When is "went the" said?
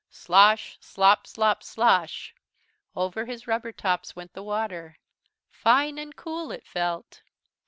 4.15-4.41